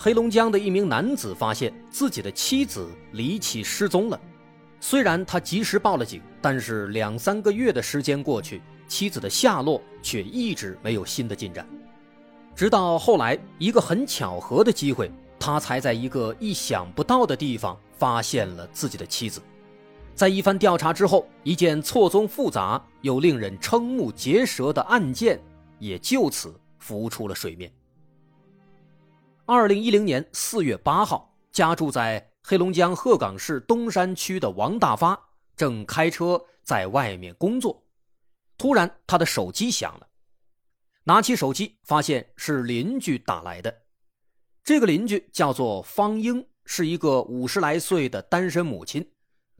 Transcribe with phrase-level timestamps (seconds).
[0.00, 4.20] 黑龙江的一名男子发现自己的妻子离奇失踪了。
[4.78, 11.66] 虽然他及时报了警，但是两三个月的时间过去，妻子的下落却一直没有新的进展。
[12.54, 19.42] 直到后来，一个很巧合的机会，他才在一个意想不到的地方发现了自己的妻子。
[20.14, 25.40] 在一番调查之后，一件错综复杂又令人瞠目结舌的案件
[25.80, 27.68] 也就此浮出了水面。
[29.50, 35.18] 二零一零年四月八号，家住在黑龙江鹤岗市东山区的王大发
[35.56, 37.82] 正开车在外面工作，
[38.58, 40.06] 突然他的手机响了，
[41.04, 43.74] 拿起手机发现是邻居打来的。
[44.62, 49.10] 这个邻居叫做方英，是一个五十来岁的单身母亲。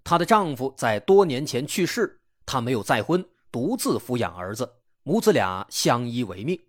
[0.04, 4.70] 她的丈夫在多年前去世，她没有再婚，独自抚养儿子，
[5.02, 6.60] 母子俩相依为命。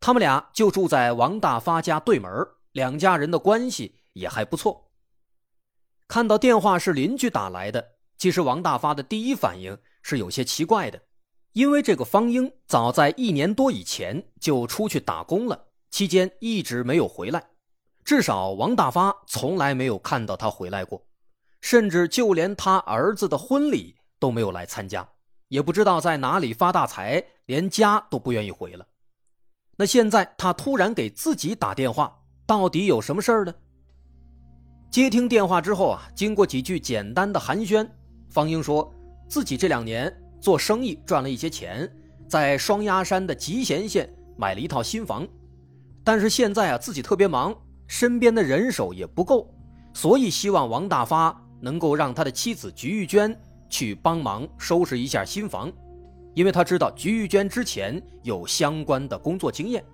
[0.00, 2.30] 他们俩就住在王大发家对门，
[2.72, 4.90] 两家人的关系也还不错。
[6.08, 11.00] 看到电话是邻居打来的，其实王大发的第一反应是有些奇怪的，
[11.52, 17.50] 因为这个方英早在一年多以前就出去打工了，期间一直没有回来，
[18.02, 21.06] 至少王大发从来没有看到他回来过。
[21.60, 25.06] 甚至就连他儿子的婚礼都没有来参加，
[25.48, 28.86] 也不知道在哪里发大财，连家都不愿意回了。
[29.80, 32.14] 那现在他突然给自己打电话，
[32.44, 33.54] 到底有什么事儿呢？
[34.90, 37.88] 接听电话之后啊，经过几句简单的寒暄，
[38.28, 38.92] 方英说
[39.26, 41.90] 自己这两年做生意赚了一些钱，
[42.28, 45.26] 在双鸭山的集贤县买了一套新房，
[46.04, 49.50] 但是现在啊自己特别忙，身边的人手也不够，
[49.94, 51.34] 所以希望王大发。
[51.62, 53.34] 能够让他的妻子菊玉娟
[53.70, 55.72] 去帮忙收拾一下新房，
[56.34, 59.84] 因为他知道菊玉娟之前有相关的工作经验，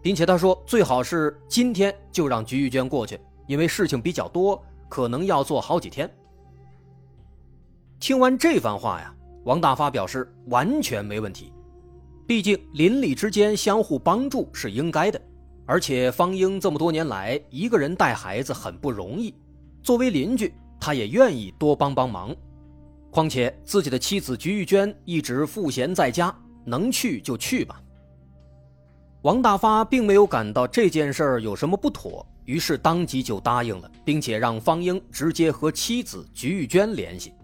[0.00, 6.10] 并且他说最好是今天就让菊玉娟过去，因为事情比较多，可能要做好几天。
[7.98, 9.14] 听完这番话呀，
[9.44, 11.52] 王大发表示完全没问题，
[12.26, 15.20] 毕竟邻里之间相互帮助是应该的，
[15.66, 19.34] 而且方英这么多年来一个人带孩子很不容易，
[19.82, 20.52] 作为邻居。
[20.84, 22.34] 他也愿意多帮帮忙，
[23.12, 26.34] 况且自己的妻子菊玉娟一直赋闲在家，
[26.64, 27.78] 能去就去吧。
[29.20, 37.34] 王大发并没有感到这件事儿有什么不妥，于是当即就答应了，并且让方英直接和妻子菊玉娟联系。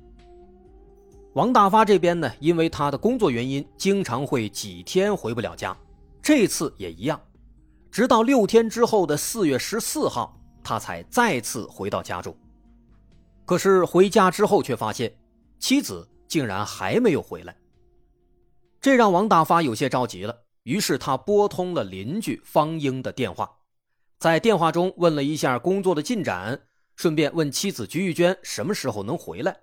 [1.34, 5.76] 王大发这边呢，因为他的工作原因，经常会几天回不了家，
[6.22, 7.20] 这次也一样，
[7.92, 12.34] 直到六天之后的四月十四号，他才再次回到家中。
[13.44, 15.12] 可是回家之后，却发现
[15.58, 17.56] 妻子竟然还没有回来，
[18.80, 20.44] 这让王大发有些着急了。
[20.62, 23.58] 于是他拨通了邻居方英的电话，
[24.18, 26.60] 在电话中问了一下工作的进展，
[26.94, 29.60] 顺便问妻子鞠玉娟什么时候能回来。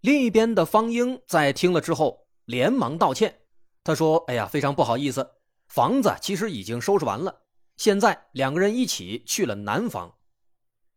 [0.00, 3.40] 另一边的方英在听了之后，连忙道歉，
[3.84, 5.30] 他说：“哎呀，非常不好意思，
[5.68, 7.42] 房子其实已经收拾完了，
[7.76, 10.12] 现在两个人一起去了南方。”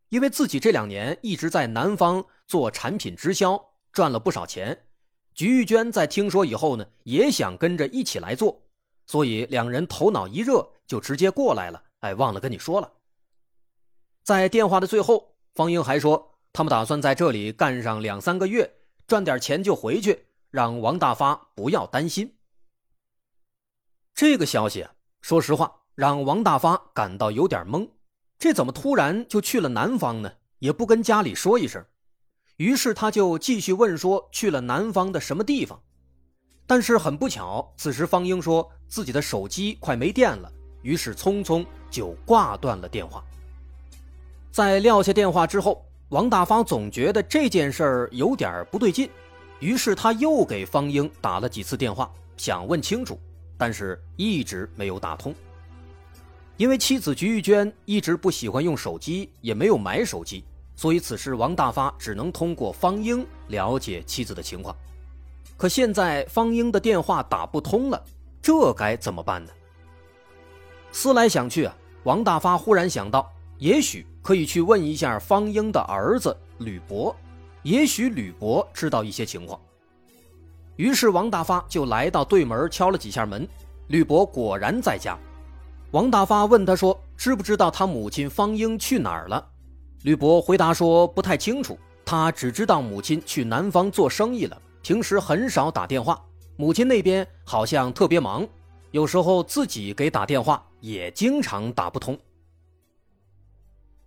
[0.09, 3.61] 因为自己这两年一直在南方做产品直销，
[3.95, 4.77] 赚了不少钱。
[5.33, 8.61] 菊玉娟在听说以后呢，也想跟着一起来做，
[9.07, 11.81] 所以两人头脑一热就直接过来了。
[12.01, 12.91] 哎，忘了跟你说了，
[14.21, 18.69] 在电话的最后，方英还说他们打算在这里干上两三个月，
[19.07, 22.35] 赚点钱就回去，让王大发不要担心。
[24.13, 27.89] 这个消息啊，说实话让王大发感到有点懵。
[28.37, 30.33] 这怎么突然就去了南方呢？
[30.59, 31.83] 也不跟家里说一声，
[32.57, 35.81] 于是他就继续问说去了南方的什么地方。
[36.67, 43.23] 但是很不巧，此时方英说自己的手机快没电了，于是匆匆就挂断了电话。
[44.51, 49.09] 在撂下电话之后，王大发总觉得这件事儿有点不对劲，
[49.59, 53.19] 于是他又给方英打了几次电话，想问清楚，
[53.57, 55.35] 但是一直没有打通。
[56.57, 60.43] 因为妻子菊玉娟一直不喜欢用手机，也没有买手机，
[60.75, 64.75] 所以此时王大发只能通过方英了解妻子的情况。
[65.57, 68.03] 可现在方英的电话打不通了，
[68.41, 69.51] 这该怎么办呢？
[70.91, 77.15] 思来想去啊，王大发忽然想到，也许可以去问一下方英的儿子吕伯，
[77.63, 79.59] 也许吕伯知道一些情况。
[80.75, 83.47] 于是王大发就来到对门敲了几下门，
[83.87, 85.17] 吕伯果然在家。
[85.91, 89.47] 王大发问他说：“知不知道他母亲方英去哪儿了？”
[90.05, 91.75] 吕伯回答说：“不太清楚，
[92.05, 96.23] 他只知道母亲去南方做生意了，平时很少打电话。
[96.57, 98.47] 母亲那边好像特别忙，
[98.91, 102.15] 有时候自己给打电话也经常打不通。”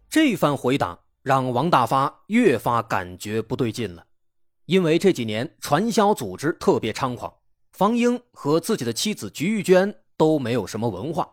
[0.09, 4.05] 这番回答让王大发越发感觉不对劲了。
[4.67, 7.35] 因为这几年传销组织特别猖狂，
[7.73, 11.29] 方英和自己的妻子菊玉娟都没有什么文化，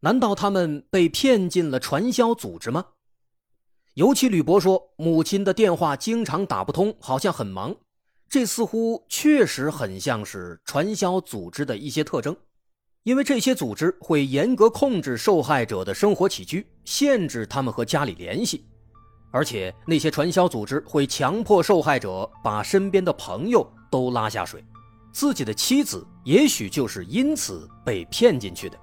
[0.00, 2.84] 难道他们被骗进了传销组织吗？
[3.94, 7.74] 尤其吕伯说母亲的电话经常打不通，好像很忙，
[8.26, 12.34] 这似乎确实很像是传销组织的一些特征，
[13.02, 18.64] 因为这些组织会严格控制受害者的生活起居，限制他们和家里联系。
[19.30, 24.64] 而且那些传销组织会强迫受害者把身边的朋友都拉下水，
[25.12, 28.78] 自己的妻子也许就是因此被骗进去的。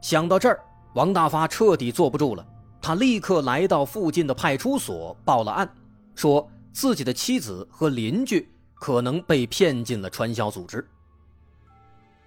[0.00, 0.60] 想到这儿，
[0.94, 2.46] 王大发彻底坐不住了，
[2.84, 5.66] 他立刻来到附近的派出所报了案，
[6.14, 10.86] 说自己的妻子和邻居可能被骗进了传销组织。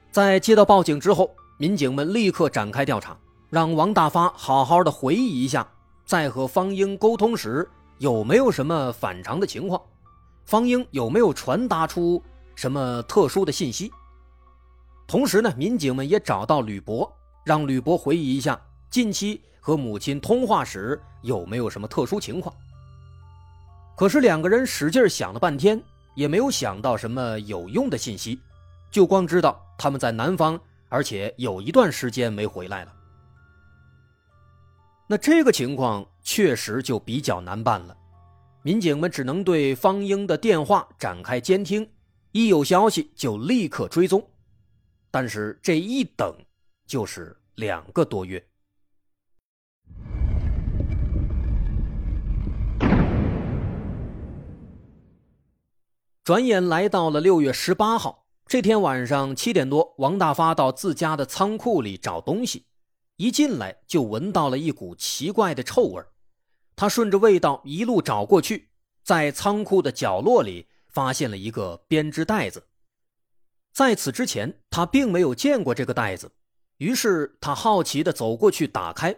[0.10, 3.16] 在接到报警之后，民警们立刻展开调查，
[3.52, 5.68] 让王大发好好的回忆一下。
[6.08, 7.70] 在和方英沟通时，
[8.00, 9.80] 有没有什么反常的情况？
[10.44, 12.20] 方英有没有传达出
[12.56, 13.92] 什么特殊的信息？
[15.06, 17.16] 同时呢，民警们也找到吕博，
[17.46, 18.60] 让吕博回忆一下
[18.90, 22.56] 近期和母亲通话时有没有什么特殊情况。
[23.96, 25.82] 可是两个人使劲想了半天，
[26.16, 28.40] 也没有想到什么有用的信息，
[28.92, 32.94] 就光知道他们在南方，而且有一段时间没回来了。
[35.08, 37.98] 那这个情况确实就比较难办了，
[38.62, 41.90] 民警们只能对方英的电话展开监听，
[42.34, 44.26] 一有消息就立刻追踪。
[45.10, 46.36] 但是这一等
[46.86, 48.46] 就是两个多月。
[56.28, 62.66] 转眼来到了六月十八号这天晚上七点多，王大发到自家的仓库里找东西。
[63.16, 66.04] 一进来就闻到了一股奇怪的臭味
[66.76, 68.68] 他顺着味道一路找过去，
[69.06, 72.68] 在仓库的角落里发现了一个编织袋子。
[73.72, 76.30] 在此之前，他并没有见过这个袋子，
[76.80, 79.16] 于是他好奇地走过去打开，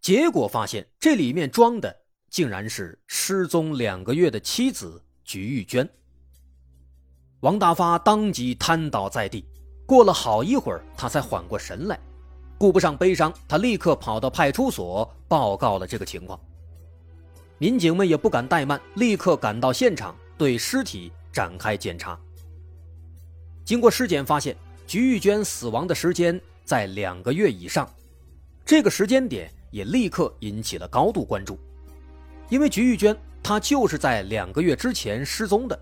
[0.00, 1.96] 结果发现这里面装的
[2.28, 5.88] 竟然是失踪两个月的妻子菊玉娟。
[7.40, 9.46] 王大发当即瘫倒在地，
[9.86, 11.98] 过了好一会儿，他才缓过神来。
[12.58, 16.38] 顾不上悲伤，他立刻跑到派出所报告了这个情况。
[17.56, 22.18] 民警们也不敢怠慢，立刻赶到现场，对尸体展开检查。
[23.64, 24.54] 经过尸检发现，
[24.86, 27.88] 菊玉娟死亡的时间在两个月以上，
[28.66, 31.58] 这个时间点也立刻引起了高度关注。
[32.50, 35.78] 因为菊玉娟她就是在两个月之前失踪的，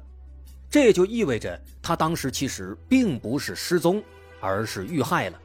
[0.71, 4.03] 这也就意味着他当时其实并不是失踪，
[4.41, 5.41] 而是遇害了。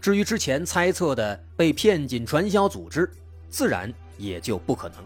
[0.00, 3.10] 至于之前猜测的被骗进传销组织，
[3.48, 5.04] 自然也就不可能。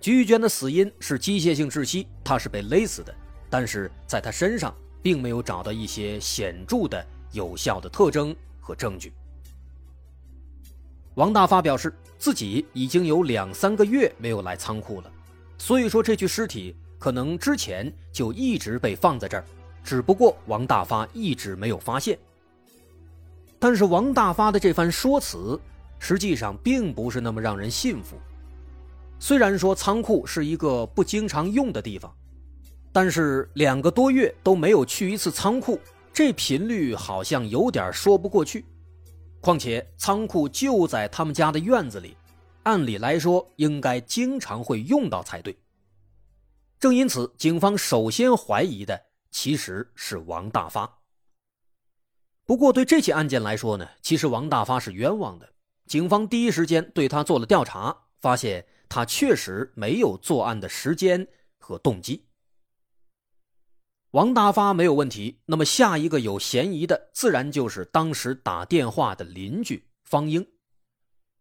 [0.00, 3.14] 菊娟的死因是机械性窒息，她是被勒死的，
[3.48, 9.12] 但是在她身上并没有找到一些显著的有效的特征和证据。
[11.14, 15.10] 王大发表示，自己已经有两三个月没有来仓库了，
[15.56, 19.44] 所以说这具尸体可能之前就一直被放在这儿，
[19.82, 22.16] 只不过王大发一直没有发现。
[23.58, 25.58] 但是王大发的这番说辞，
[25.98, 28.16] 实际上并不是那么让人信服。
[29.18, 32.14] 虽然说仓库是一个不经常用的地方，
[32.92, 35.80] 但是两个多月都没有去一次仓库，
[36.12, 38.64] 这频率好像有点说不过去。
[39.40, 42.16] 况且仓库就在他们家的院子里，
[42.62, 45.52] 按理来说应该经常会用到才对。
[46.82, 50.98] 正因此，警方首先怀疑的其实是王大发。
[52.44, 55.48] 不过，对这起案件来说呢，其实王大发是冤枉的。
[55.86, 61.28] 警方第一时间对他做了调查，发现他确实没有作案的时间
[61.60, 62.26] 和动机。
[64.10, 70.44] 王大发没有问题，那么下一个有嫌疑的自然就是当时打电话的邻居方英。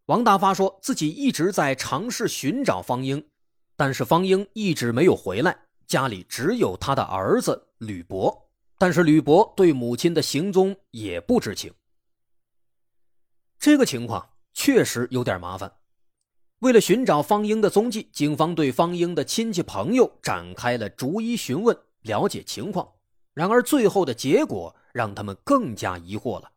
[0.06, 3.28] 王大发说自己一直在尝试寻找方英，
[3.82, 5.58] 但是方英一直没有回来，
[5.88, 8.48] 家里只有他的儿子吕博。
[8.78, 11.74] 但是吕博对母亲的行踪也不知情。
[13.58, 15.74] 这个情况确实有点麻烦。
[16.60, 22.88] 为了寻找方英的踪迹，警方对方英的亲戚朋友展开了逐一询问，了解情况。
[23.34, 26.52] 然而，最后的结果让他们更加疑惑了。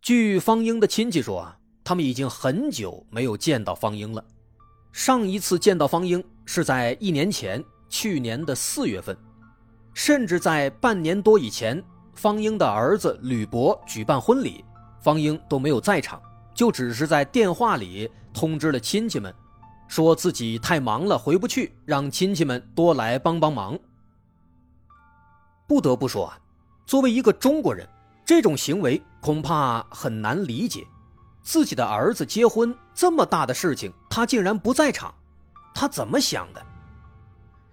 [0.00, 4.24] 据方英的亲戚说啊，他们已经很久没有见到方英了。
[4.94, 9.14] 上一次见到方英是在一年前，去年的四月份，
[9.92, 11.82] 甚至在半年多以前，
[12.14, 14.64] 方英的儿子吕博举办婚礼，
[15.02, 16.22] 方英都没有在场，
[16.54, 19.34] 就只是在电话里通知了亲戚们，
[19.88, 23.76] 说自己太忙了回不去，让亲戚们多来帮帮忙。
[25.66, 26.38] 不得不说啊，
[26.86, 27.84] 作为一个中国人，
[28.24, 30.86] 这种行为恐怕很难理解。
[31.44, 35.14] 自己的儿子结婚这么大的事情，他竟然不在场，
[35.74, 36.66] 他怎么想的？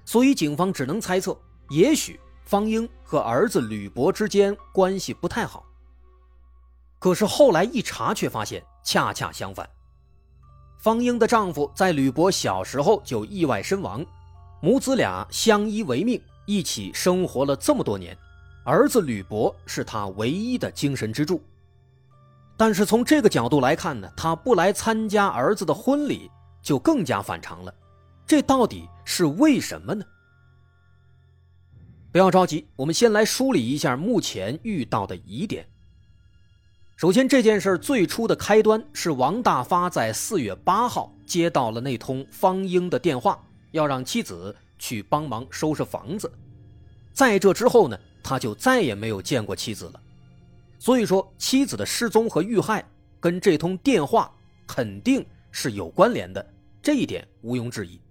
[0.06, 1.36] 所以警方只能猜测，
[1.70, 5.66] 也许方英和儿子吕博之间关系不太好。
[7.00, 9.68] 可是后来一查，却发现恰恰相反。
[10.78, 14.06] 方英的丈夫在吕博小时候就意外身亡，
[14.62, 16.22] 母子俩相依为命。
[16.48, 18.18] 一起生活了这么多年，
[18.66, 21.42] 儿子吕博是他唯一的精神支柱。
[22.62, 26.30] 但是从这个角度来看呢，他不来参加儿子的婚礼
[26.62, 27.74] 就更加反常了。
[28.24, 30.06] 这到底是为什么呢？
[32.12, 35.68] 不要着急，我们先来梳理一下目前遇到的疑点。
[36.96, 44.56] 首先，这件事最初的开端是王大发在四月八号接到了那通方英的电话，要让妻子。
[44.78, 46.32] 去帮忙收拾房子，
[47.12, 50.02] 在这之后呢，他就再也没有见过妻子了。
[50.82, 52.84] 所以说，妻子的失踪和遇害
[53.20, 54.36] 跟这通电话
[54.66, 56.44] 肯定是有关联的，
[56.82, 58.02] 这一点毋庸置疑。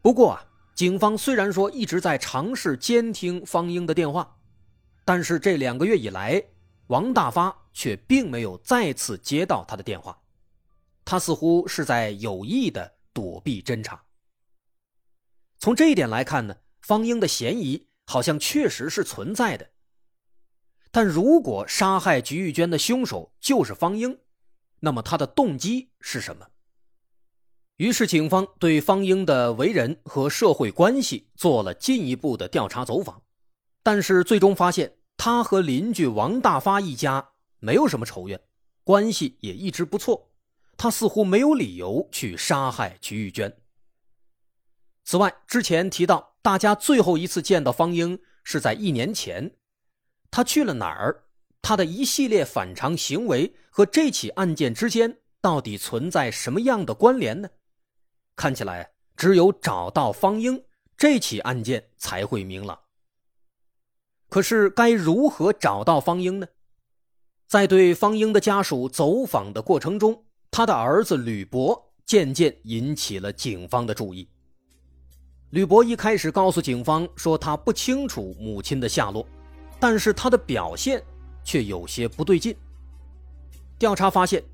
[0.00, 4.36] 不过啊，警方虽然说一直在尝试监听方英的电话，
[5.04, 6.40] 但是这两个月以来，
[6.86, 10.16] 王大发却并没有再次接到他的电话，
[11.04, 14.00] 他似乎是在有意的躲避侦查。
[15.58, 19.69] 从这一点来看呢，方英的嫌疑好像确实是存在的。
[20.90, 24.18] 但如果杀害菊玉娟的凶手就是方英，
[24.80, 26.48] 那么他的动机是什么？
[27.76, 33.22] 于是警方对方英的为人和社会关系做了进一步的调查走访，
[33.82, 38.40] 但是最终发现他和邻居王大发一家没有什么仇怨，
[38.84, 40.30] 关系也一直不错，
[40.76, 43.56] 他似乎没有理由去杀害菊玉娟。
[45.04, 49.56] 此外，之前提到，大家最后一次见到方英是在一年前，
[50.30, 51.24] 他去了哪儿？
[51.62, 57.50] 他的一系列反常行为和这起案件之间到底存在什么样的关联呢？
[58.34, 60.64] 看起来，只有找到方英，
[60.96, 62.78] 这起案件才会明朗。
[64.28, 66.46] 可是，该如何找到方英呢？
[67.46, 74.28] 在对方英的家属走访的过程中，他的儿子吕博渐渐引起了警方的注意。
[75.50, 79.26] 吕博一开始告诉警方说他不清楚母亲的下落，
[79.80, 81.02] 但是他的表现
[81.42, 82.54] 却有些不对劲。
[83.78, 84.44] 调查发现，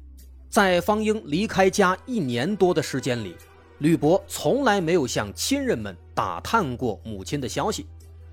[0.48, 3.36] 在方英离开家一年多的时间里，
[3.78, 7.86] 吕博从来没有向亲人们打探过母亲的消息，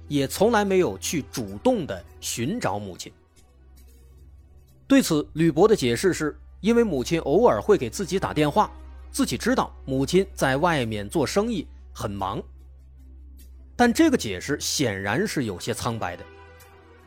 [0.07, 3.11] 也从来没有去主动的寻找母亲。
[4.87, 8.71] 对此，吕博的解释是因为母亲偶尔会给自己打电话，
[9.11, 12.41] 自己知道母亲在外面做生意很忙。
[13.75, 16.23] 但这个解释显然是有些苍白的。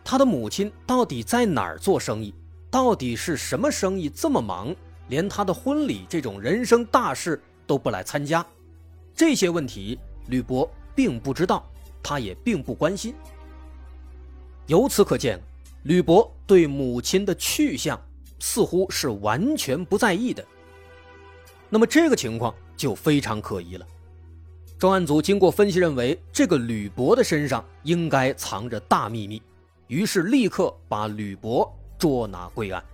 [0.06, 2.32] 他的母亲到底在哪儿做生意？
[2.70, 4.72] 到底是什么生意这么忙，
[5.08, 8.46] 连他的婚礼这种人生大事都不来参加？
[9.16, 9.98] 这些问题，
[10.28, 11.68] 吕博并不知道，
[12.04, 13.16] 他也并不关心。
[14.68, 15.40] 由此可见，
[15.82, 18.00] 吕博对母亲的去向
[18.38, 20.44] 似乎是完全不在意的。
[21.68, 23.84] 那么这个情况就非常可疑了。
[24.78, 29.42] 专案组经过分析，认为这个吕博的身上应该藏着大秘密，
[29.88, 32.84] 于是立刻把吕博捉拿归案。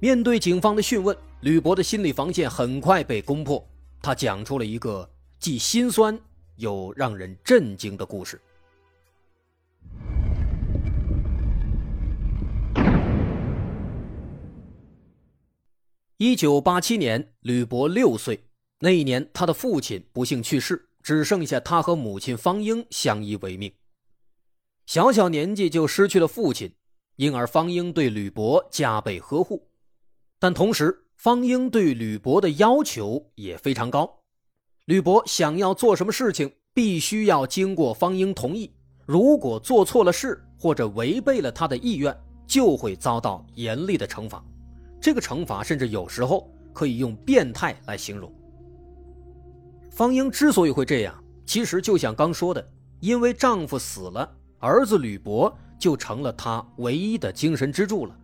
[0.00, 3.66] 面对警方的讯问，吕博的心理防线很快被攻破，
[4.02, 5.08] 他讲出了一个
[5.38, 6.18] 既心酸
[6.56, 8.40] 又让人震惊的故事。
[16.16, 18.44] 一九八七年，吕博六岁。
[18.78, 23.72] 那一年，他的父亲不幸去世，只剩下他和母亲方英相依为命。
[24.86, 26.72] 小小年纪就失去了父亲，
[27.16, 29.66] 因而方英对吕博加倍呵护。
[30.38, 34.20] 但同时，方英对吕博的要求也非常高。
[34.84, 38.70] 吕博想要做什么事情，必须要经过方英同意。
[39.06, 42.14] 如果做错了事或者违背了他的意愿，
[42.46, 44.44] 就会遭到严厉的惩罚。
[45.00, 48.30] 这个惩罚甚至有时候可以用变态来形容。
[49.90, 52.66] 方英之所以会这样，其实就像刚说的，
[53.00, 54.30] 因为丈夫死了，
[54.64, 58.16] 儿子吕伯就成了他唯一的精神支柱了。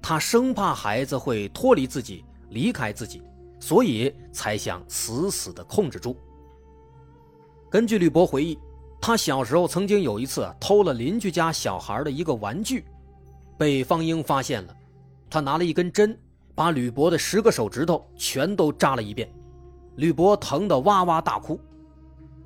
[0.00, 3.20] 他生怕孩子会脱离自己，离开自己，
[3.58, 6.16] 所以才想死死地控制住。
[7.68, 8.56] 根据吕伯回忆，
[9.00, 12.84] 他小时候曾经有一次偷了邻居家小孩的一个玩具，
[13.58, 14.76] 被方英发现了。
[15.28, 16.16] 他拿了一根针，
[16.54, 19.28] 把吕伯的十个手指头全都扎了一遍。
[19.96, 21.60] 吕伯疼得哇哇大哭。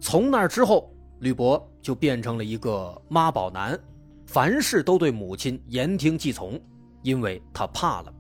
[0.01, 3.79] 从那之后，吕伯就变成了一个妈宝男，
[4.27, 6.59] 凡事都对母亲言听计从，
[7.03, 8.15] 因为他怕了。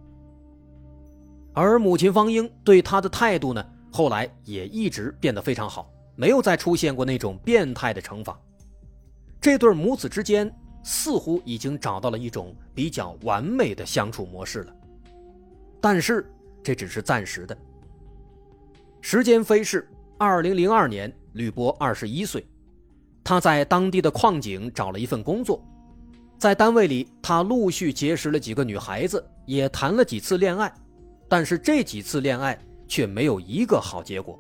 [1.55, 8.39] 而母亲方英对他的态度呢，后来也一直变得非常好，没有再出现过那种变态的惩罚。
[9.41, 14.77] 这对母子之间似乎已经找到了一种比较完美的相处模式了，
[15.81, 16.31] 但是
[16.63, 17.57] 这只是暂时的。
[19.01, 22.47] 时间飞逝，二零零二年，吕博二十一岁，
[23.25, 25.65] 他在当地的矿井找了一份工作，
[26.39, 30.71] 在单位里，他陆续结识了几个女孩子，也谈了几次恋爱，
[31.27, 34.39] 但是这几次恋爱却没有一个好结果，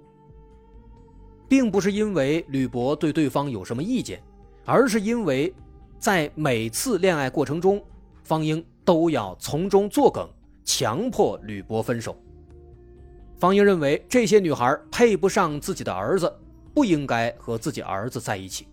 [1.49, 4.23] 并不是因为吕博对对方有什么意见，
[4.67, 5.53] 而是因为，
[5.99, 7.83] 在每次恋爱过程中，
[8.23, 10.29] 方英都要从中作梗，
[10.63, 12.15] 强迫吕博分手。
[13.39, 16.31] 方英认为这些女孩配不上自己的儿子，
[16.75, 18.69] 不应该和自己儿子在一起。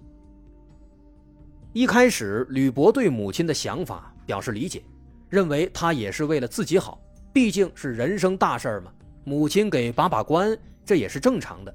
[1.73, 4.83] 一开始，吕博对母亲的想法表示理解，
[5.29, 11.73] 认为她也是为了自己好，毕竟是人生大事儿嘛，母亲给把把关，这也是正常的。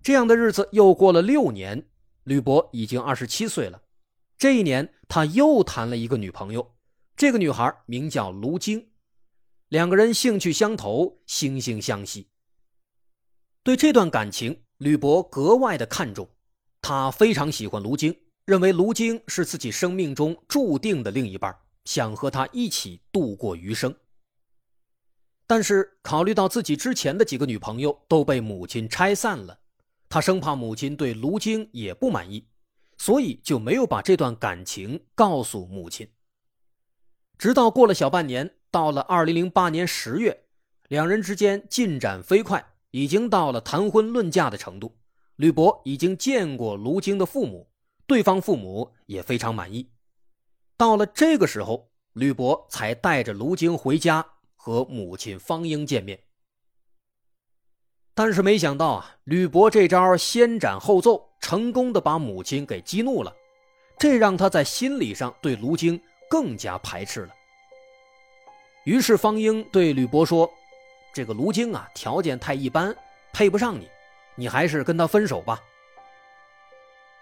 [0.00, 1.84] 这样的日子又过了六年，
[2.24, 3.82] 吕博已经二十七岁了。
[4.38, 6.76] 这一年，他又谈了一个女朋友，
[7.16, 8.90] 这个女孩名叫卢晶。
[9.68, 12.28] 两个人兴趣相投，惺惺相惜。
[13.64, 16.30] 对这段感情，吕博格外的看重。
[16.80, 18.16] 他非常喜欢卢晶，
[18.48, 23.94] 认为卢晶是自己生命中注定的另一半，想和他一起度过余生。
[25.46, 29.58] 但是考虑到自己之前的几个女朋友都被母亲拆散了，
[30.08, 32.48] 他生怕母亲对卢晶也不满意，
[32.96, 36.08] 所以就没有把这段感情告诉母亲。
[37.36, 38.54] 直到过了小半年。
[38.70, 40.44] 到了二零零八年十月，
[40.88, 44.98] 两人之间进展飞快，已经到了谈婚论嫁的程度。
[45.36, 47.70] 吕博已经见过卢晶的父母，
[48.08, 49.86] 对方父母也非常满意。
[50.78, 56.18] 到了这个时候，吕博才带着卢晶回家和母亲方英见面。
[58.14, 63.32] 但是没想到啊，吕博这招先斩后奏，成功的把母亲给激怒了，
[63.98, 67.34] 这让他在心理上对卢晶更加排斥了。
[68.84, 70.50] 于是方英对吕博说
[71.12, 72.96] ：“这个卢晶啊，条件太一般，
[73.34, 73.86] 配不上你，
[74.34, 75.62] 你还是跟他分手吧。”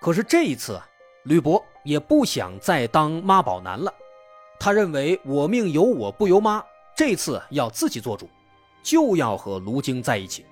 [0.00, 0.88] 可是这一次啊，
[1.24, 3.92] 吕博也不想再当妈宝男了，
[4.58, 6.64] 他认为我命由我不由妈，
[6.96, 8.28] 这次要自己做主，
[8.82, 10.44] 就要和卢晶在一起。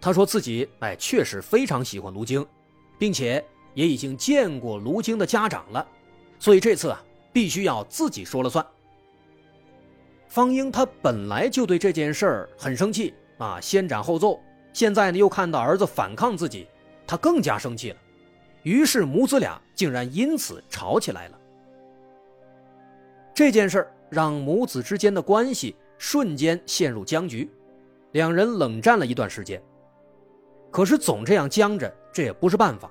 [0.00, 2.46] 他说自己哎，确实非常喜欢卢晶，
[2.98, 5.86] 并且也已经见过卢晶的家长了，
[6.38, 8.64] 所以这次啊，必须要自己说了算。
[10.28, 14.40] 方英他本来就对这件事儿很生气啊，先斩后奏。
[14.72, 16.68] 现在呢，又看到儿子反抗自己，
[17.06, 17.96] 他更加生气了。
[18.68, 21.38] 于是母子俩竟然因此吵起来了。
[23.32, 27.50] 这件事让母子之间的关系瞬间陷入僵局，
[28.12, 29.58] 两人冷战了一段时间。
[30.70, 32.90] 可是总这样僵着，这也不是办法。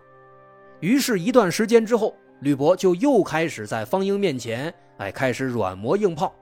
[0.80, 6.34] 于是，一段时间之后，吕伯就又开始在方英面前，哎，开始软磨硬泡。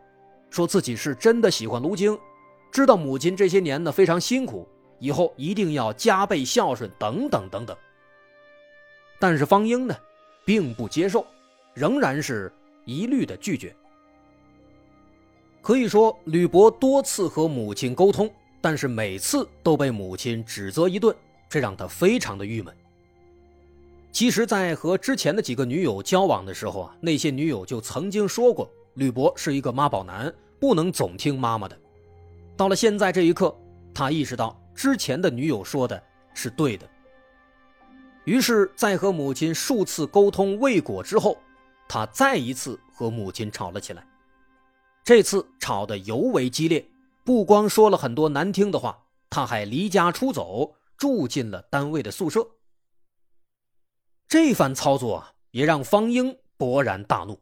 [0.50, 2.18] 说自己是真的喜欢卢晶，
[2.72, 4.66] 知道母亲这些年呢非常辛苦，
[4.98, 7.76] 以后一定要加倍孝顺，等等等等。
[9.20, 9.96] 但是方英呢，
[10.44, 11.26] 并不接受，
[11.74, 12.52] 仍然是
[12.86, 13.76] 一律的拒绝。
[15.62, 21.16] 可以说，吕博多次和母亲沟通，但是每次都被母亲指责一顿，
[21.50, 22.76] 这让他非常的郁闷。
[24.12, 30.34] 其实，在和之前的几个女友交往的时候啊，那些女友就曾经说过，吕博是一个妈宝男。
[30.58, 31.78] 不能总听妈妈的。
[32.56, 33.56] 到了现在这一刻，
[33.94, 36.02] 他意识到之前的女友说的
[36.34, 36.90] 是对的。
[38.26, 41.38] 于是，在和母亲数次沟通未果之后，
[41.88, 44.06] 他再一次和母亲吵了起来。
[45.04, 46.84] 这次吵得尤为激烈，
[47.24, 52.48] 不光说了很多难听的话，他还离家出走，住进了单位的宿舍。
[54.28, 57.40] 这番操作也让方英勃然大怒。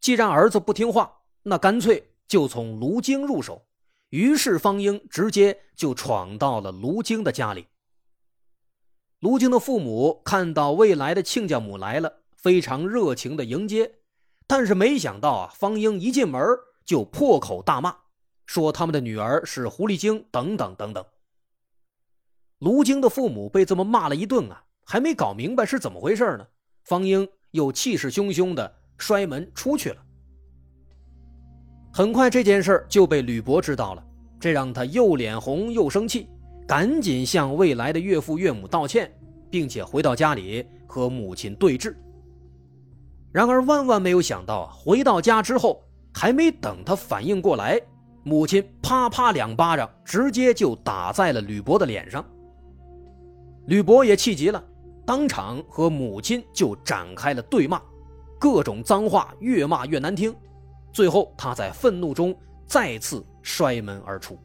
[0.00, 1.10] 既然儿子不听话，
[1.42, 3.64] 那干脆就从卢京入手。
[4.10, 7.66] 于是方英直接就闯到了卢京的家里。
[9.24, 13.90] 卢京的父母看到未来的亲家母来了，非常热情的迎接，
[14.46, 16.38] 但是没想到啊，方英一进门
[16.84, 17.96] 就破口大骂，
[18.44, 21.02] 说他们的女儿是狐狸精等等等等。
[22.58, 26.46] 卢京的父母被这么骂了一顿啊，还没搞明白是怎么回事呢，
[26.82, 30.02] 方英又气势汹汹的摔门出去了。
[31.94, 34.04] 很快这件事就被吕伯知道了，
[34.38, 36.28] 这让他又脸红又生气，
[36.66, 39.12] 赶紧向未来的岳父岳母道歉，
[39.50, 41.94] 并且回到家里和母亲对峙。
[43.32, 47.80] 然而万万没有想到，回到家之后，还没等他反应过来，
[48.22, 52.24] 母亲啪啪两巴掌直接就打在了吕博的脸上。
[53.66, 54.62] 吕博也气急了，
[55.04, 57.82] 当场和母亲就展开了对骂，
[58.38, 60.34] 各种脏话越骂越难听。
[60.92, 62.34] 最后，他在愤怒中
[62.66, 64.38] 再次摔门而出。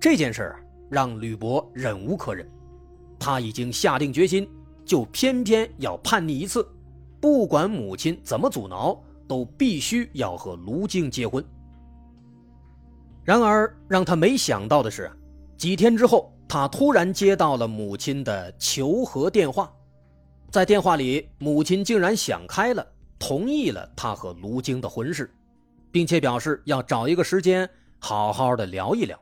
[0.00, 2.50] 这件事儿让吕伯忍无可忍，
[3.18, 4.48] 他已经下定决心，
[4.82, 6.66] 就偏偏要叛逆一次，
[7.20, 11.44] 不管母亲怎么阻挠，都必须要和卢静结婚。
[13.24, 15.12] 然而，让他没想到的是，
[15.58, 19.70] 几天之后，他突然接到了母亲的求和电话，
[20.50, 22.84] 在电话里，母亲竟然想开了。
[23.18, 25.30] 同意了他和卢京的婚事，
[25.92, 29.20] 并且表示要找一个时间好好的聊一聊。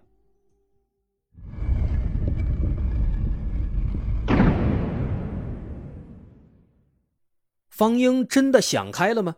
[7.79, 9.37] 方英真的想开了吗？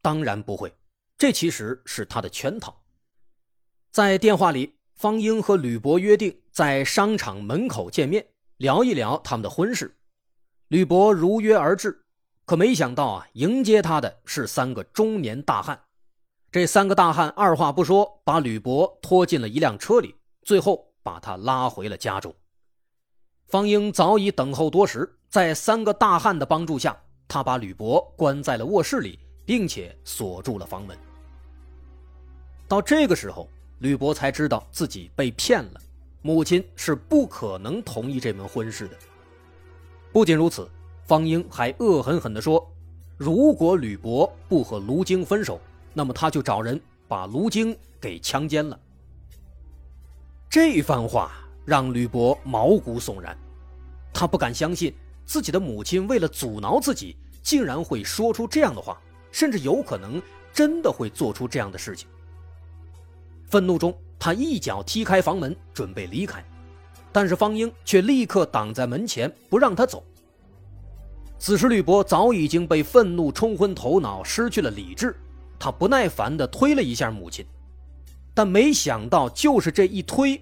[0.00, 0.74] 当然不会，
[1.18, 2.74] 这其实是他的圈套。
[3.90, 8.26] 在电话里，方英和吕伯约定在商场门口见面，
[8.56, 9.94] 聊一聊他们的婚事。
[10.68, 12.02] 吕伯如约而至。
[12.46, 15.78] 可没想到啊，迎接他的是三个中年大汉。
[16.50, 22.34] 这三个大汉二话不说，把吕伯拖进了一辆车里，最后把他拉回了家中。
[23.48, 26.98] 方英早已等候多时，在三个大汉的帮助下，
[27.32, 30.94] 他把吕伯关在了卧室里，并且锁住了房门。
[32.68, 35.80] 到这个时候，吕伯才知道自己被骗了，
[36.20, 38.96] 母亲是不可能同意这门婚事的。
[40.12, 40.68] 不仅如此。
[41.04, 42.70] 方英还恶狠狠地说
[43.16, 45.58] ：“如果吕伯不和卢京分手，
[45.94, 48.78] 那么他就找人把卢京给强奸了。”
[50.50, 51.32] 这番话
[51.64, 53.36] 让吕伯毛骨悚然，
[54.12, 54.94] 他不敢相信
[55.32, 60.20] 自己的母亲为了阻挠自己，竟然会说出这样的话，甚至有可能
[60.52, 62.06] 真的会做出这样的事情。
[63.48, 66.44] 愤怒中，他一脚踢开房门，准备离开，
[67.10, 70.04] 但是方英却立刻挡在门前，不让他走。
[71.38, 75.16] 此时，吕伯早已经被愤怒冲昏头脑，失去了理智。
[75.58, 77.42] 他不耐烦地推了一下母亲，
[78.34, 80.38] 但没想到，就是这一推，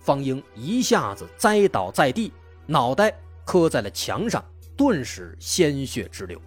[0.00, 2.32] 方英一下子栽倒在地，
[2.66, 4.44] 脑袋磕在了墙上，
[4.76, 6.38] 顿时鲜血直流。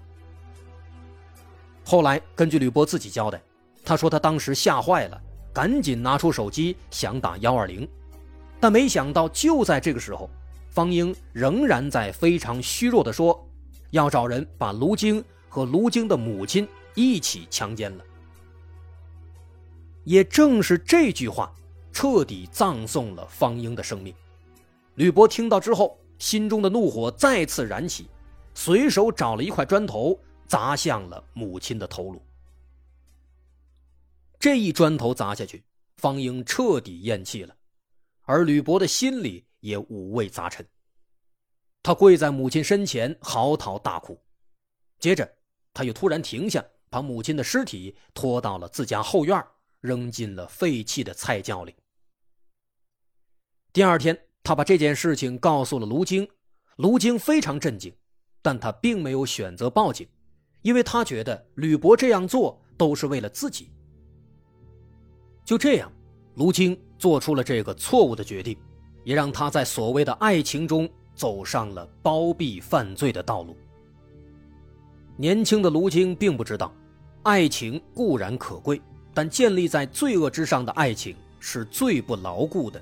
[1.83, 3.41] 后来，根据吕波自己交代，
[3.83, 5.19] 他说他当时吓坏了，
[5.51, 7.89] 赶紧拿出手机想打幺二零，
[8.59, 10.29] 但没想到，就在这个时候，
[10.69, 13.43] 方英仍然在非常虚弱地说。
[13.91, 18.03] 要找人把卢京和卢京的母亲一起强奸了。
[20.03, 21.51] 也正是这句话，
[21.91, 24.13] 彻底葬送了方英的生命。
[24.93, 28.07] 吕波听到之后，心中的怒火再次燃起，
[28.53, 32.21] 随手找了一块砖头砸向了母亲的头颅。
[34.37, 35.63] 这一砖头砸下去，
[35.97, 37.55] 方英彻底咽气了，
[38.23, 40.65] 而吕伯的心里也五味杂陈。
[41.81, 44.21] 他跪在母亲身前嚎啕大哭，
[44.99, 45.29] 接着
[45.73, 49.41] 他又突然停下，把母亲的尸体拖到了自家后院，
[49.79, 51.73] 扔进了废弃的菜窖里。
[53.71, 56.27] 第二天，他把这件事情告诉了卢京，
[56.77, 57.93] 卢京非常震惊，
[58.41, 60.07] 但他并没有选择报警，
[60.61, 63.69] 因为他觉得吕博这样做都是为了自己。
[65.45, 65.91] 就这样，
[66.35, 68.57] 卢京做出了这个错误的决定，
[69.03, 70.89] 也让他在所谓的爱情中。
[71.15, 73.53] 走上了包庇犯罪的道路。
[75.17, 76.73] 年轻的卢京并不知道，
[77.23, 78.81] 爱情固然可贵，
[79.13, 82.81] 但建立在罪恶之上的爱情是最不牢固的，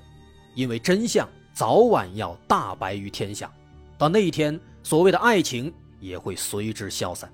[0.54, 3.52] 因为真相早晚要大白于天下，
[3.98, 7.28] 到那一天，所谓的爱情也会随之消散。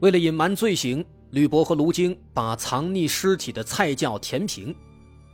[0.00, 4.74] 为了隐瞒罪行，吕伯和卢京把藏匿尸体的菜窖填平，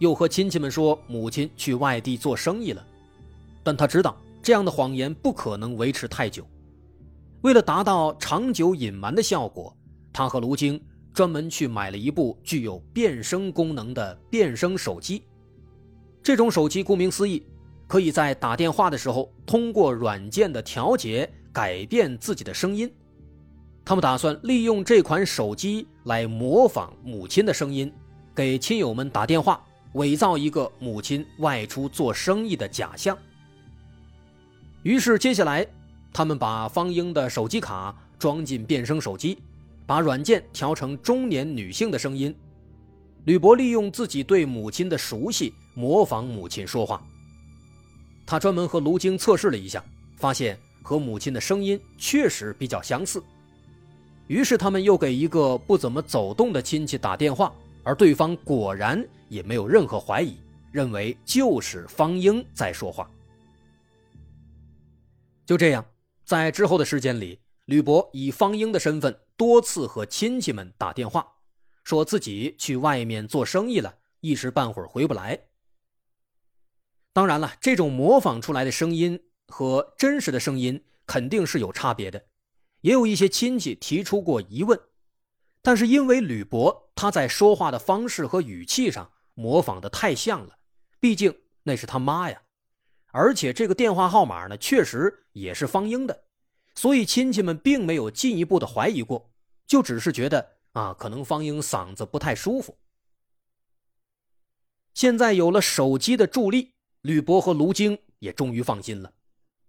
[0.00, 2.84] 又和亲戚们说母亲去外地做生意了。
[3.62, 6.44] 但他知道这样的谎言不可能维持太久。
[7.42, 9.72] 为了达到长久隐瞒的效果，
[10.12, 10.82] 他和卢京
[11.12, 15.22] 专门去买了一部具有变声功能的变声手机。
[16.24, 17.42] 这种手机顾名思义，
[17.86, 22.90] 可以在打电话的时候通过软件的调节改变自己的声音。
[23.84, 27.92] 他们打算利用这款手机来模仿母亲的声音，
[28.34, 33.18] 给亲友们打电话，伪造一个母亲外出做生意的假象。
[34.82, 35.66] 于是，接下来，
[36.10, 39.36] 他们把方英的手机卡装进变声手机，
[39.84, 42.34] 把软件调成中年女性的声音。
[43.24, 47.02] 吕博利用自己对母亲的熟悉，模仿母亲说话。
[48.26, 49.84] 他专门和卢京测试了一下，
[50.16, 53.22] 发现和母亲的声音确实比较相似。
[54.26, 60.38] 于是他们又给一个不怎么走动的亲戚打电话，而对方果然也没有任何怀疑，
[60.72, 63.10] 认为就是方英在说话。
[65.44, 65.84] 就这样，
[66.24, 71.26] 在之后的时间里，吕博以方英的身份多次和亲戚们打电话，
[71.84, 75.48] 说自己去外面做生意了，一时半会儿回不来。
[77.12, 82.24] 当然了，这种模仿出来的声音和真实的声音肯定是有差别的。
[82.80, 84.78] 也有一些亲戚提出过疑问，
[85.62, 90.58] 但是因为吕博他在说话的方式和语气上模仿的太像了，
[91.00, 92.42] 毕竟那是他妈呀，
[93.12, 96.24] 而且这个电话号码呢确实也是方英的，
[96.74, 99.32] 所以亲戚们并没有进一步的怀疑过，
[99.66, 102.76] 就只是觉得啊，可能方英嗓子不太舒服。
[104.92, 109.10] 现在有了手机的助力，吕博和卢京也终于放心了，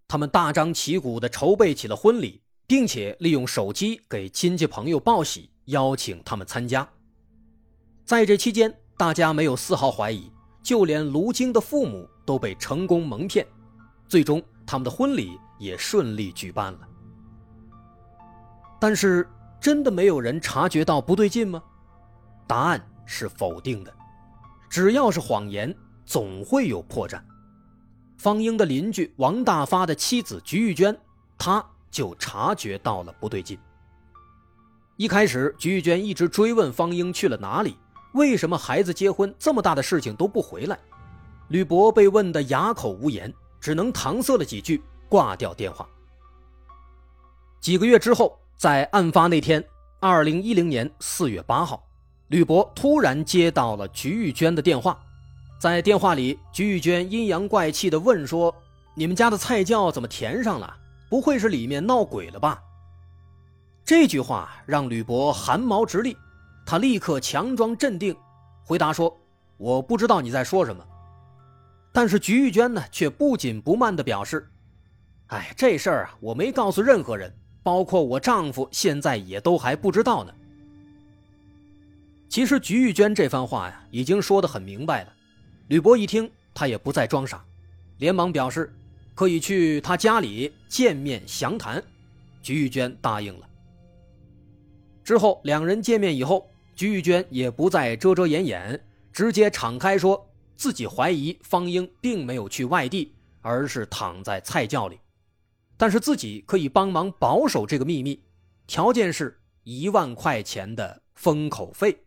[0.08, 2.42] 他们大张旗鼓的筹备起了婚礼。
[2.68, 6.88] 并且利用手机给亲戚朋友报喜，邀请他们参加。
[8.04, 10.32] 在这期间，大家没有丝毫怀疑，
[10.64, 13.46] 就连卢京的父母都被成功蒙骗，
[14.08, 16.90] 最终他们的婚礼也顺利举办了。
[18.82, 19.30] 但是，
[19.66, 21.60] 真的没有人察觉到不对劲吗？
[22.46, 23.92] 答案是否定的。
[24.70, 25.76] 只要是谎言，
[26.06, 27.20] 总会有破绽。
[28.16, 30.96] 方英的邻居王大发的妻子菊玉娟，
[31.36, 31.66] 她。
[31.90, 33.58] 就察觉到了不对劲。
[34.98, 37.76] 一开始，菊玉娟一直追问方英去了哪里，
[38.14, 40.78] 为什么孩子结婚这么大的事情都不回来。
[41.48, 45.90] 吕博被问得哑口无言，只能搪塞了几句，挂掉电话。
[47.60, 49.64] 几个月之后，在案发那天，
[50.00, 51.86] 二零一零年四月八号，
[52.28, 54.98] 吕博突然接到了菊玉娟的电话，
[55.60, 58.54] 在电话里，菊玉娟阴阳怪气地问说
[58.96, 62.62] ：“你们家的菜窖怎么填上了？”不会是里面闹鬼了吧？
[63.86, 66.18] 这句话让吕博汗毛直立，
[66.66, 68.16] 他立刻强装镇定，
[68.64, 69.16] 回答说
[69.58, 70.84] ：“我不知道你在说什么。”
[71.94, 74.50] 但是菊玉娟呢，却不紧不慢地表示
[75.28, 77.32] ：“哎，这事儿啊，我没告诉任何人，
[77.66, 80.32] 包括我丈夫，现在也都还不知道呢。”
[82.30, 85.12] 其实菊玉娟这番话呀，已经说得很明白了。
[85.70, 87.44] 吕伯一听，他也不再装傻，
[87.98, 88.72] 连忙表示。
[89.16, 91.82] 可以去他家里见面详谈，
[92.42, 93.48] 菊玉娟答应了。
[95.06, 98.78] 之后两人见面以后，菊玉娟也不再遮遮掩掩，
[99.14, 105.00] 直接敞开说自己怀疑方英并没有去外地，而是躺在菜窖里，
[105.78, 108.24] 但是自己可以帮忙保守这个秘密，
[108.66, 112.06] 条件是一万块钱的封口费。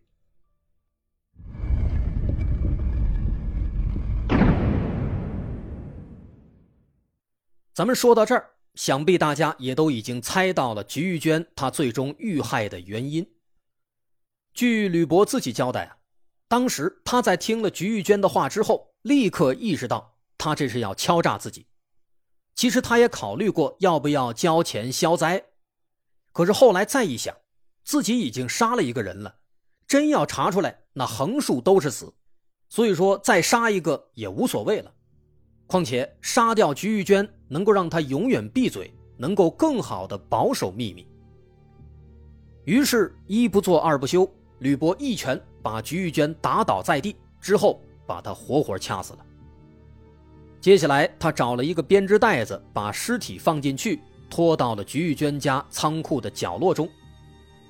[7.75, 13.25] 咱们说到这儿，想必大家也都已经猜到了菊玉娟她最终遇害的原因。
[14.53, 15.99] 据吕博自己交代啊，
[16.49, 21.67] 当时他在听了菊玉娟的话之后，立刻意识到他这是要敲诈自己。
[22.59, 25.40] 其实他也考虑过要不要交钱消灾，
[26.33, 27.33] 可是后来再一想，
[27.85, 29.33] 自己已经杀了一个人了，
[29.87, 32.12] 真要查出来，那横竖都是死，
[32.68, 34.92] 所以说再杀一个也无所谓了。
[35.68, 41.07] 况且杀掉菊玉娟能够让他永远闭嘴，能够更好的保守秘密。
[42.64, 49.25] 于是，一不做二不休，吕博一拳把菊玉娟打倒在地，之后把她活活掐死了。
[50.61, 56.88] 接下来，他找了一个编织袋子，把尸体放进去，拖到了菊玉娟家仓库的角落中。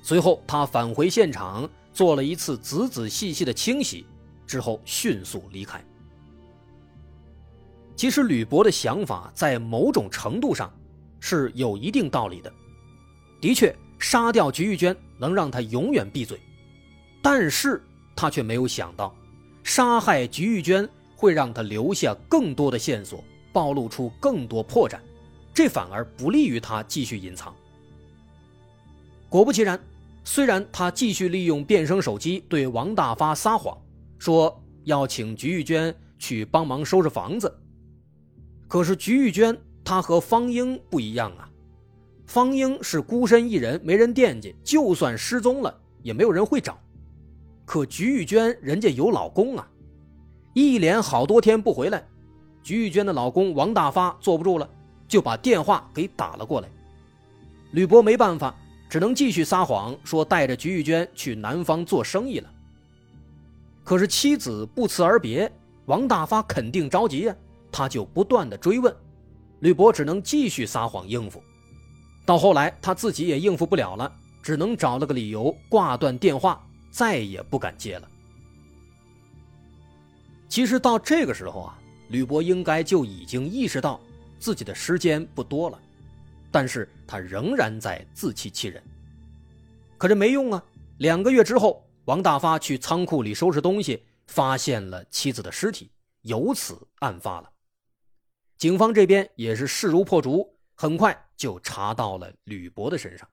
[0.03, 4.07] 随后，他返回现场，做了一次仔仔细细的清洗，
[4.47, 5.85] 之后迅速离开。
[7.95, 10.73] 其实吕博的想法在某种程度上
[11.21, 12.51] 是有一定道理的，
[13.41, 16.41] 的确，杀掉菊玉娟能让他永远闭嘴，
[17.21, 17.83] 但是
[18.17, 19.15] 他却没有想到，
[19.63, 25.01] 杀害菊玉娟会让他留下更多的线索，暴露出更多破绽，
[25.53, 27.53] 这反而不利于他继续隐藏，
[29.29, 29.81] 果不其然，
[30.23, 33.77] 虽然他继续利用变声手机对王大发撒谎，
[34.17, 37.53] 说要请菊玉娟去帮忙收拾房子，
[38.69, 41.51] 可是菊玉娟她和方英不一样啊。
[42.27, 46.79] 方英是孤身一人，没人惦记，就算失踪了也没有人会找。
[47.65, 49.69] 可菊玉娟人家有老公啊，
[50.59, 52.05] 一连好多天不回来，
[52.65, 54.69] 菊玉娟的老公王大发坐不住了，
[55.07, 56.69] 就把电话给打了过来。
[57.71, 58.53] 吕博没办法，
[58.91, 62.51] 只能继续撒谎，说带着菊玉娟去南方做生意了。
[63.85, 65.49] 可是妻子不辞而别，
[65.87, 67.37] 王大发肯定着急呀，
[67.71, 68.93] 他就不断的追问，
[69.61, 71.41] 吕博只能继续撒谎应付。
[72.27, 78.09] 到后来，他自己也应付不了了，只能找了个理由挂断电话，再也不敢接了。
[80.49, 84.01] 其实到这个时候啊，吕博应该就已经意识到
[84.39, 85.81] 自己的时间不多了，
[86.51, 88.83] 但是他仍然在自欺欺人。
[89.99, 90.65] 可这没用啊！
[90.99, 95.91] 两个月之后，王大发去仓库里收拾东西，发现了妻子的尸体，
[96.23, 97.51] 由此案发了。
[98.57, 100.55] 警方这边也是势如破竹。
[100.81, 103.29] 很快就查到了吕博的身上，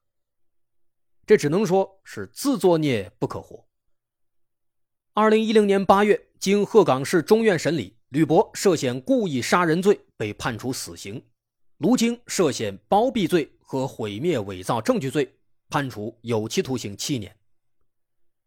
[1.28, 3.64] 这只能说是自作孽不可活。
[5.14, 11.20] 二零一零年八月，经鹤岗市中院审理，吕博涉嫌故意杀人罪被判处死刑，
[11.80, 15.36] 卢京涉嫌包庇罪和毁灭伪造证据罪
[15.70, 17.36] 判处有期徒刑七年。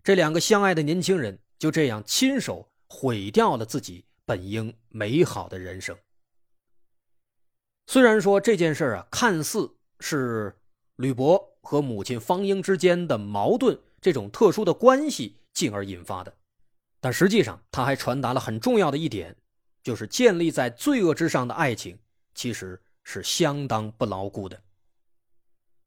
[0.05, 5.99] 这两个相爱的年轻人就这样亲手毁掉了自己本应美好的人生。
[7.89, 10.57] 虽然说这件事啊，看似是
[10.95, 16.33] 吕博和母亲方英之间的矛盾这种特殊的关系进而引发的，
[17.01, 19.35] 但实际上他还传达了很重要的一点，
[19.83, 21.97] 就是建立在罪恶之上的爱情
[22.35, 24.59] 其实是相当不牢固的。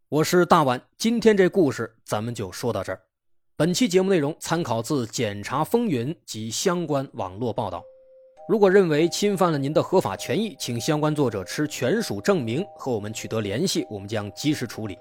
[0.10, 3.02] 我是大碗，今天这故事咱们就说到这儿。
[3.56, 7.84] 本期节目内容参考自《检察风云》及相关网络报道。
[8.50, 14.97] 如果认为侵犯了您的合法权益，请相关作者持权属证明和我们取得联系，我们将及时处理。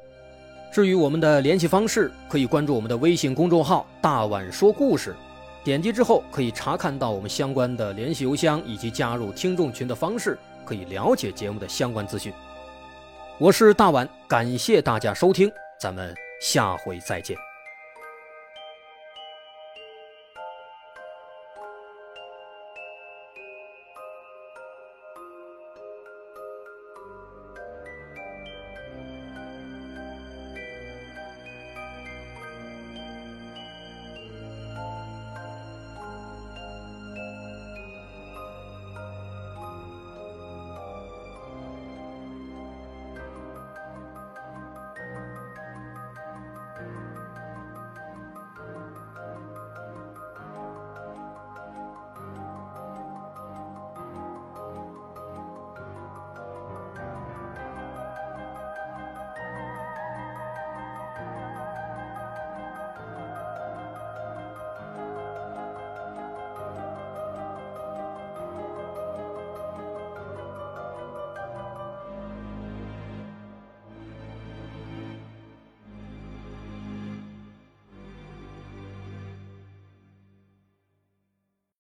[0.73, 5.17] 至于我们的联系方式，可以关注我们的微信公众号“大碗说故事”，
[5.63, 12.33] 点击之后可以查看到我们相关的联系邮箱以及加入听众群的方式，可以了解节目的相关资讯。
[13.39, 17.50] 我是大碗，感谢大家收听，咱们下回再见。